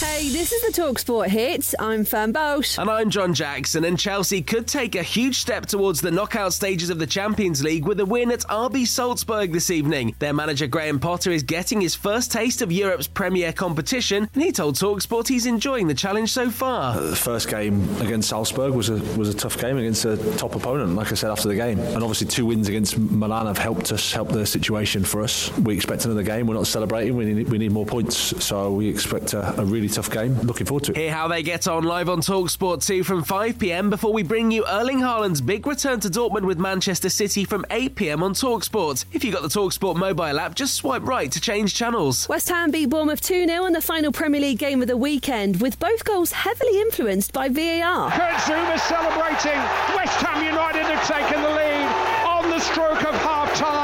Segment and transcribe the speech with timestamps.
[0.00, 1.74] Hey, this is the Talksport Hits.
[1.78, 2.78] I'm Fern Bosch.
[2.78, 3.84] And I'm John Jackson.
[3.84, 7.84] And Chelsea could take a huge step towards the knockout stages of the Champions League
[7.84, 10.14] with a win at RB Salzburg this evening.
[10.18, 14.52] Their manager Graham Potter is getting his first taste of Europe's premier competition, and he
[14.52, 16.96] told Talksport he's enjoying the challenge so far.
[16.96, 20.54] Uh, the first game against Salzburg was a was a tough game against a top
[20.54, 21.78] opponent, like I said after the game.
[21.78, 25.54] And obviously, two wins against Milan have helped us help the situation for us.
[25.58, 26.46] We expect another game.
[26.46, 27.16] We're not celebrating.
[27.16, 28.16] We need, we need more points.
[28.42, 30.38] So we expect a, a really tough game.
[30.40, 30.96] Looking forward to it.
[30.96, 34.50] Hear how they get on live on Talksport 2 from 5 pm before we bring
[34.50, 39.04] you Erling Haaland's big return to Dortmund with Manchester City from 8 pm on Talksport.
[39.12, 42.28] If you've got the Talksport mobile app, just swipe right to change channels.
[42.28, 45.60] West Ham beat Bournemouth 2 0 in the final Premier League game of the weekend,
[45.60, 48.10] with both goals heavily influenced by VAR.
[48.10, 49.60] Kurt Zouma celebrating.
[49.96, 53.79] West Ham United have taken the lead on the stroke of half time.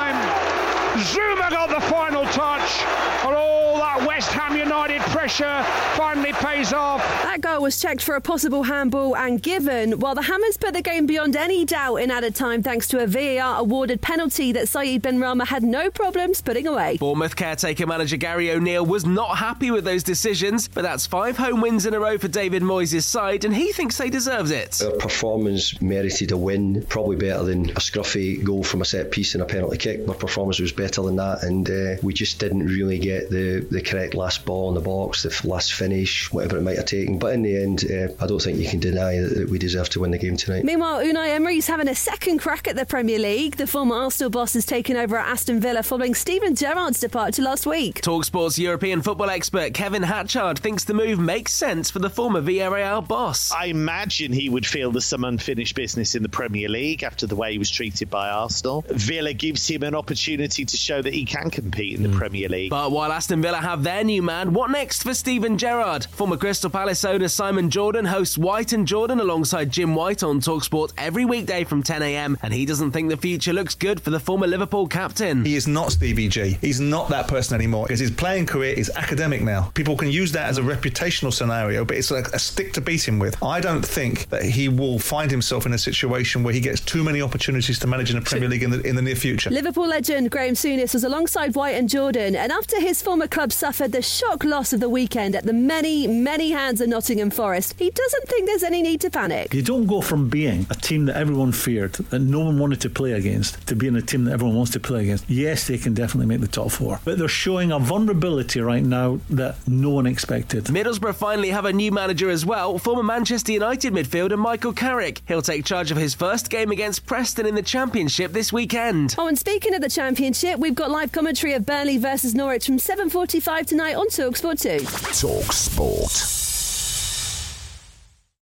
[5.26, 5.64] Pressure
[5.96, 7.00] finally pays off.
[7.24, 10.82] That goal was checked for a possible handball and given, while the Hammers put the
[10.82, 15.02] game beyond any doubt in added time thanks to a VAR awarded penalty that Said
[15.02, 16.96] Benrahma had no problems putting away.
[16.98, 21.60] Bournemouth caretaker manager Gary O'Neill was not happy with those decisions, but that's five home
[21.60, 24.80] wins in a row for David Moyes' side, and he thinks they deserved it.
[24.80, 29.34] Our performance merited a win, probably better than a scruffy goal from a set piece
[29.34, 30.08] and a penalty kick.
[30.08, 33.80] Our performance was better than that, and uh, we just didn't really get the, the
[33.80, 37.18] correct last ball in the box, the last finish, whatever it might have taken.
[37.18, 40.00] But in the end, uh, I don't think you can deny that we deserve to
[40.00, 40.64] win the game tonight.
[40.64, 43.56] Meanwhile, Unai Emery's having a second crack at the Premier League.
[43.56, 47.66] The former Arsenal boss has taken over at Aston Villa following Steven Gerrard's departure last
[47.66, 48.00] week.
[48.02, 53.06] Talksport's European football expert Kevin Hatchard thinks the move makes sense for the former Villarreal
[53.06, 53.52] boss.
[53.52, 57.36] I imagine he would feel there's some unfinished business in the Premier League after the
[57.36, 58.84] way he was treated by Arsenal.
[58.88, 62.70] Villa gives him an opportunity to show that he can compete in the Premier League.
[62.70, 66.04] But while Aston Villa have their new man, what next for Steven Gerrard?
[66.06, 70.92] Former Crystal Palace owner Simon Jordan hosts White and Jordan alongside Jim White on Talksport
[70.98, 74.48] every weekday from 10am, and he doesn't think the future looks good for the former
[74.48, 75.44] Liverpool captain.
[75.44, 76.58] He is not Stevie G.
[76.60, 79.70] He's not that person anymore because his playing career is academic now.
[79.74, 83.06] People can use that as a reputational scenario, but it's like a stick to beat
[83.06, 83.40] him with.
[83.40, 87.04] I don't think that he will find himself in a situation where he gets too
[87.04, 89.50] many opportunities to manage in the Premier League in the, in the near future.
[89.50, 93.92] Liverpool legend Graeme Souness was alongside White and Jordan, and after his former club suffered
[93.92, 97.90] the shock loss of the weekend at the many, many hands of Nottingham Forest, he
[97.90, 99.52] doesn't think there's any need to panic.
[99.52, 102.88] You don't go from being a team that everyone feared, that no one wanted to
[102.88, 105.28] play against, to being a team that everyone wants to play against.
[105.28, 109.20] Yes, they can definitely make the top four, but they're showing a vulnerability right now
[109.28, 110.64] that no one expected.
[110.64, 115.20] Middlesbrough finally have a new manager as well, former Manchester United midfielder Michael Carrick.
[115.28, 119.14] He'll take charge of his first game against Preston in the Championship this weekend.
[119.18, 122.78] Oh, and speaking of the Championship, we've got live commentary of Burnley versus Norwich from
[122.78, 124.85] 7.45 tonight on TalkSport 2.
[125.12, 126.45] Talk Sport.